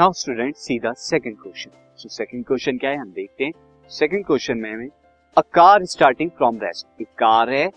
Now 0.00 0.12
student 0.12 0.54
see 0.56 0.78
the 0.78 0.92
second 0.98 1.36
question 1.38 1.70
so 1.96 2.08
second 2.08 2.44
question 2.46 2.78
क्या 2.78 2.90
है? 2.90 2.96
हम 2.96 3.10
देखते 3.12 3.44
हैं। 3.44 3.52
सेकंड 3.90 4.24
क्वेश्चन 4.26 4.58
में 4.58 4.70
हमें 4.72 4.88
a 5.36 5.40
car 5.54 5.84
starting 5.84 6.30
from 6.30 6.58
rest 6.62 7.02
एक 7.02 7.08
कार 7.18 7.50
है 7.50 7.68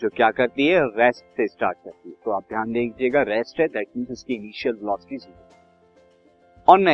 जो 0.00 0.08
क्या 0.08 0.30
करती 0.30 0.66
है? 0.66 0.80
रेस्ट 0.98 1.24
से 1.36 1.46
स्टार्ट 1.46 1.78
करती 1.84 2.08
है। 2.08 2.14
तो 2.24 2.30
आप 2.30 2.42
ध्यान 2.48 2.72
दीजिएगा 2.72 3.22
रेस्ट 3.28 3.60
है 3.60 3.68
दैट 3.68 3.86
मींस 3.96 4.10
उसकी 4.10 4.34
initial 4.34 4.74
velocity 4.74 5.16
zero 5.16 6.72
on 6.72 6.88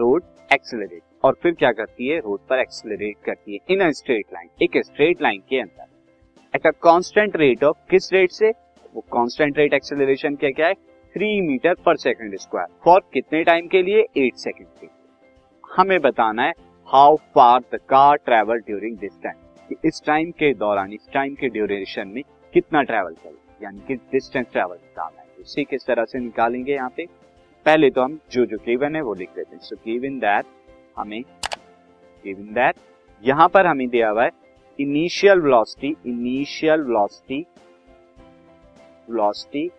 road 0.00 0.24
accelerate 0.52 1.02
और 1.24 1.38
फिर 1.42 1.54
क्या 1.54 1.72
करती 1.72 2.08
है? 2.08 2.18
रोड 2.18 2.40
पर 2.48 2.60
एक्सेलरेट 2.60 3.24
करती 3.26 3.52
है। 3.52 3.74
इन 3.74 3.86
अ 3.86 3.90
स्ट्रेट 4.00 4.34
लाइन 4.34 4.50
एक 4.62 4.82
स्ट्रेट 4.86 5.22
लाइन 5.22 5.42
के 5.48 5.60
अंदर। 5.60 5.86
At 6.54 6.66
a 6.66 6.70
constant 6.82 7.36
rate 7.36 7.64
of 7.64 7.86
किस 7.90 8.12
रेट 8.12 8.30
से? 8.32 8.50
वो 8.94 9.00
कांस्टेंट 9.12 9.58
रेट 9.58 9.74
एक्सेलरेशन 9.74 10.36
क्या 10.36 10.50
क्या 10.50 10.66
है? 10.66 10.74
Three 11.14 11.40
metre 11.42 11.74
per 11.86 11.96
second 11.96 12.36
square 12.38 12.68
for 12.84 13.00
कितने 13.12 13.42
टाइम 13.44 13.66
के 13.68 13.82
लिए? 13.82 14.00
एट 14.16 14.34
सेकंड 14.36 14.66
के 14.80 14.86
लिए. 14.86 14.94
हमें 15.64 16.00
बताना 16.00 16.42
है 16.42 16.52
how 16.88 17.16
far 17.34 17.60
the 17.74 17.78
car 17.88 18.16
travel 18.16 18.58
during 18.60 18.96
this 18.98 19.20
time 19.22 19.76
इस 19.84 20.02
टाइम 20.06 20.30
के 20.30 20.52
दौरान, 20.54 20.92
इस 20.92 21.08
टाइम 21.14 21.34
के 21.34 21.48
ड्यूरेशन 21.48 22.08
में 22.08 22.22
कितना 22.52 22.82
ट्रेवल 22.82 23.14
करे 23.14 23.64
यानी 23.64 23.80
कि 23.86 23.94
डिस्टेंस 24.12 24.46
ट्रेवल 24.52 24.76
निकालना 24.76 25.20
है. 25.20 25.26
उसी 25.40 25.64
किस 25.64 25.86
तरह 25.86 26.04
से 26.04 26.18
निकालेंगे 26.18 26.72
यहाँ 26.72 26.92
पे? 26.96 27.06
पहले 27.66 27.90
तो 27.90 28.02
हम 28.02 28.18
जो 28.32 28.44
जो 28.46 28.56
गिवन 28.66 28.96
है 28.96 29.02
वो 29.02 29.14
लिख 29.14 29.28
देते 29.36 29.56
हैं. 29.56 29.62
सो 29.62 29.76
गिवन 29.76 30.18
दैट 30.18 30.46
हमें 30.98 31.22
गिवन 32.24 32.52
दैट 32.54 32.76
यहाँ 33.22 33.48
पर 33.54 33.66
हमें 33.66 33.88
दिया 33.88 34.10
हुआ 34.10 34.24
है 34.24 34.30
initial 34.78 35.40
velocity 35.40 35.94
initial 36.06 36.80
velocity 36.82 37.40
velocity 39.10 39.70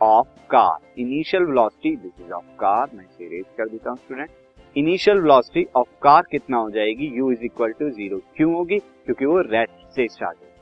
of 0.00 0.28
car 0.50 1.00
initial 1.00 1.44
velocity 1.44 1.94
this 1.96 2.26
is 2.26 2.32
of 2.32 2.44
car 2.60 2.90
मैं 2.94 3.04
इसे 3.04 3.28
रेज 3.28 3.44
कर 3.58 3.68
देता 3.68 3.90
हूँ 3.90 3.96
student 3.98 4.30
initial 4.76 5.18
velocity 5.18 5.66
of 5.76 5.88
car 6.02 6.26
कितना 6.30 6.56
हो 6.56 6.70
जाएगी? 6.70 7.10
U 7.20 7.30
is 7.32 7.44
equal 7.44 7.72
to 7.72 7.88
zero 7.90 8.18
क्यों 8.36 8.52
होगी? 8.54 8.78
क्योंकि 8.78 9.24
वो 9.24 9.40
रेस्ट 9.40 9.94
से 9.94 10.06
स्टार्ट 10.08 10.36
होगी. 10.36 10.52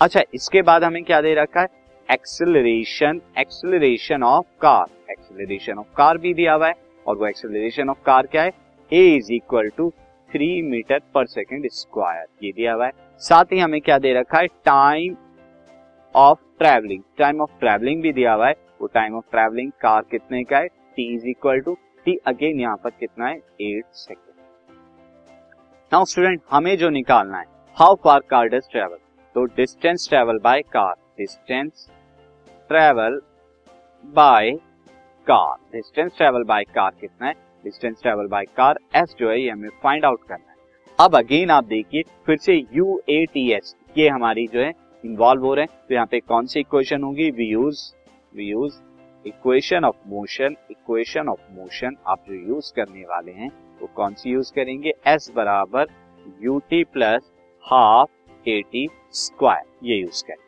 अच्छा 0.00 0.20
इसके 0.34 0.62
बाद 0.62 0.84
हमें 0.84 1.02
क्या 1.04 1.20
दे 1.20 1.34
रखा 1.34 1.60
है? 1.60 1.68
Acceleration 2.08 3.20
acceleration 3.38 4.22
of 4.22 4.46
car 4.60 5.12
acceleration 5.12 5.78
of 5.78 5.86
car 5.96 6.18
भी 6.18 6.32
दिया 6.34 6.54
हुआ 6.54 6.68
है, 6.68 6.74
और 7.06 7.16
वो 7.16 7.26
एक्सेलरेशन 7.26 7.88
ऑफ़ 7.90 8.02
कार 8.06 8.26
क्या 8.26 8.42
है? 8.42 8.52
A 8.92 9.04
is 9.16 9.32
equal 9.32 9.68
to 9.76 9.90
three 10.30 10.50
metre 10.62 11.00
per 11.14 11.26
second 11.26 11.68
square 11.72 12.26
ये 12.44 12.52
दिया 12.52 12.72
हुआ 12.74 12.86
है. 12.86 12.92
साथ 13.22 13.52
ही 13.52 13.58
हमें 13.58 13.80
क्या 13.80 13.98
दे 13.98 14.12
रखा 14.14 14.38
है? 14.38 14.46
Time 14.46 15.16
of 16.14 16.38
travelling 16.58 17.02
time 17.18 17.40
of 17.40 17.58
travelling 17.60 18.02
भी 18.02 18.12
दिया 18.12 18.32
हुआ 18.34 18.48
है. 18.48 18.54
वो 18.80 18.86
टाइम 18.86 19.16
ऑफ़ 19.16 19.30
ट्रेवलिंग 19.30 19.70
कार 19.80 20.02
कितने 20.10 20.42
का 20.44 20.58
है? 20.58 20.66
T 20.66 21.14
is 21.14 21.26
equal 21.28 21.60
to 21.60 21.76
T 22.06 22.16
again 22.26 22.60
यहाँ 22.60 22.76
पर 22.76 22.90
कितना 22.90 23.26
है? 23.26 23.36
एट 23.36 23.84
सेकेंड 23.92 24.26
नाउ 25.92 26.04
स्टूडेंट 26.04 26.40
हमें 26.50 26.76
जो 26.78 26.88
निकालना 26.90 27.38
है 27.38 27.44
how 27.76 27.94
far 27.94 28.20
car 28.30 28.48
does 28.48 28.68
travel 28.70 28.98
तो 29.34 29.44
distance 29.56 30.08
travel 30.08 30.38
by 30.38 30.62
car 30.72 30.94
distance 31.18 31.88
travel 32.70 33.20
by 34.04 34.50
car 35.26 35.56
distance 35.72 36.16
travel 36.16 36.44
by 36.44 36.64
car 36.64 36.90
कितना 37.00 37.26
है? 37.26 37.34
Distance 37.64 38.00
travel 38.02 38.26
by 38.26 38.44
car 38.56 38.78
S 38.96 39.14
जो 39.18 39.30
है, 39.30 39.40
ये 39.40 39.50
हमें 39.50 39.68
फाइंड 39.82 40.04
आउट 40.04 40.20
करना 40.28 40.50
है। 40.50 40.56
अब 40.98 41.16
अगेन 41.16 41.50
आप 41.50 41.64
देखिए, 41.64 42.02
फिर 42.26 42.36
से 42.36 42.54
यू 42.72 43.00
ए 43.08 43.24
टी 43.34 43.50
एस 43.52 43.74
ये 43.98 44.08
हमारी 44.08 44.46
जो 44.46 44.60
है 44.60 44.72
इन्वॉल्व 45.04 45.44
हो 45.46 45.54
रहे 45.54 45.64
हैं। 45.64 45.80
तो 45.88 45.94
यहाँ 45.94 46.06
पे 46.06 46.20
कौन 46.20 46.46
सी 46.46 46.60
इक्वेशन 46.60 47.02
होगी? 47.02 47.30
We 47.30 47.44
use 47.44 47.80
we 48.34 48.44
use 48.44 48.80
equation 49.24 49.84
of 49.84 49.96
motion 50.06 50.56
equation 50.70 51.28
of 51.28 51.40
motion 51.52 51.96
आप 52.06 52.24
जो 52.28 52.34
यूज़ 52.34 52.72
करने 52.76 53.02
वाले 53.04 53.32
हैं, 53.32 53.50
वो 53.80 53.88
कौन 53.96 54.14
सी 54.14 54.30
यूज़ 54.30 54.52
करेंगे? 54.54 54.92
एस 55.06 55.30
बराबर 55.36 55.86
U 56.42 56.58
T 56.70 56.82
plus 56.84 57.30
half 57.64 58.48
A 58.48 58.60
T 58.72 58.86
square 59.12 59.86
ये 59.86 59.96
यूज़ 59.96 60.22
करेंगे। 60.24 60.46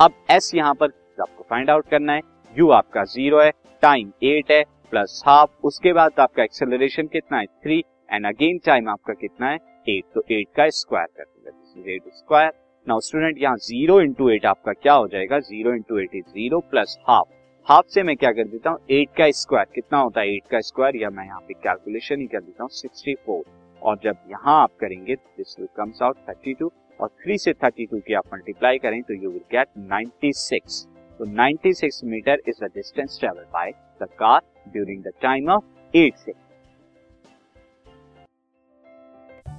अब 0.00 0.14
एस 0.30 0.50
यहाँ 0.54 0.74
पर 0.74 0.92
आपको 1.22 1.44
फाइंड 1.50 1.70
आउट 1.70 1.88
करना 1.88 2.12
है। 2.12 2.20
यू 2.54 2.70
आपका 2.70 3.04
ज़ीरो 3.04 3.40
है 3.40 3.50
टाइम 3.82 4.12
एट 4.24 4.50
है 4.50 4.62
प्लस 4.90 5.22
हाफ़ 5.26 5.66
उसके 5.66 5.92
बाद 5.92 6.20
आपका 6.20 6.42
एक्सेलरेशन 6.42 7.06
कितना 7.06 7.38
है? 7.38 7.46
थ्री 7.46 7.84
एंड 8.12 8.26
अगेन 8.26 8.58
टाइम 8.66 8.88
आपका 8.88 9.14
कितना 9.14 9.48
है? 9.48 9.58
एट 9.88 10.04
तो 10.14 10.22
एट 10.30 10.48
का 10.56 10.68
स्क्वायर 10.70 11.06
कर 11.16 11.90
एट 11.90 12.02
स्क्वायर 12.14 12.52
नाउ 12.86 13.00
स्टूडेंट 13.00 13.38
यहाँ 13.38 13.56
ज़ीरो 13.58 14.00
इंटू 14.00 14.28
एट 14.30 14.44
आपका 14.46 14.72
क्या 14.72 14.92
हो 14.94 15.06
जाएगा? 15.08 15.38
Zero 15.40 15.72
into 15.74 15.98
eight 15.98 16.14
is 16.14 16.24
zero 16.24 16.58
plus 16.70 16.96
half 17.08 17.28
half 17.68 17.86
से 17.86 18.02
मैं 18.02 18.16
क्या 18.16 18.30
कर 18.32 18.44
देता 18.44 18.70
हूँ? 18.70 18.78
एट 18.90 19.08
का 19.18 19.30
स्क्वायर 19.32 19.66
कितना 19.74 19.98
होता 19.98 20.20
है? 20.20 20.34
एट 20.34 20.46
का 20.50 20.60
स्क्वायर 20.60 20.96
या 20.96 21.10
मैं 21.10 21.24
यहाँ 21.24 21.40
पे 21.48 21.54
कैलकुलेशन 21.56 22.20
ही 22.20 22.26
कर 22.26 22.40
देता 22.40 22.62
हूँ 22.62 22.70
सिक्सटी 22.72 23.14
फोर 23.26 23.42
और 23.82 23.98
जब 24.04 24.18
यहाँ 24.30 24.60
आप 24.62 24.76
करेंगे 24.80 25.14
this 25.14 25.56
will 25.58 25.68
comes 25.76 26.02
out 26.02 26.16
thirty 26.28 26.54
two 26.54 26.70
और 27.00 27.08
थ्री 27.22 27.38
से 27.38 27.52
थर्टी 27.54 27.86
टू 27.86 28.00
की 28.06 28.14
आप 28.14 28.32
मल्टीप्लाई 28.34 28.78
करें 28.78 29.02
तो 29.02 29.14
you 29.14 29.30
will 29.30 29.42
get 29.52 29.68
ninety 29.88 30.32
six 30.36 30.82
तो 31.18 31.32
ninety 31.34 31.72
six 31.74 32.00
metre 32.04 32.42
is 32.48 32.64
the 32.64 32.70
distance 32.74 33.18
travel 33.20 33.44
by 33.52 33.72
the 34.02 34.08
car 34.18 34.40
during 34.68 35.02
the 35.04 35.12
time 35.22 35.50
of 35.50 35.96
eight 35.96 36.16
second 36.16 36.45